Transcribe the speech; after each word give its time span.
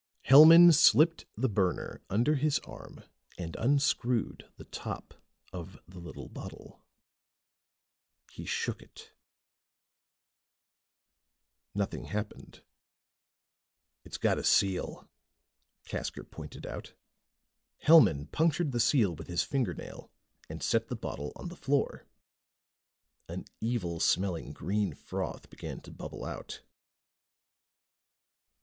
Hellman 0.27 0.71
slipped 0.71 1.27
the 1.37 1.47
burner 1.47 2.01
under 2.09 2.33
his 2.33 2.57
arm 2.65 3.03
and 3.37 3.55
unscrewed 3.57 4.51
the 4.57 4.63
top 4.63 5.13
of 5.53 5.79
the 5.87 5.99
little 5.99 6.27
bottle. 6.27 6.83
He 8.31 8.43
shook 8.47 8.81
it. 8.81 9.13
Nothing 11.75 12.05
happened. 12.05 12.63
"It's 14.03 14.17
got 14.17 14.39
a 14.39 14.43
seal," 14.43 15.07
Casker 15.85 16.27
pointed 16.27 16.65
out. 16.65 16.95
Hellman 17.85 18.25
punctured 18.31 18.71
the 18.71 18.79
seal 18.79 19.13
with 19.13 19.27
his 19.27 19.43
fingernail 19.43 20.09
and 20.49 20.63
set 20.63 20.87
the 20.87 20.95
bottle 20.95 21.31
on 21.35 21.49
the 21.49 21.55
floor. 21.55 22.07
An 23.29 23.45
evil 23.59 23.99
smelling 23.99 24.51
green 24.51 24.95
froth 24.95 25.47
began 25.51 25.79
to 25.81 25.91
bubble 25.91 26.25
out. 26.25 26.63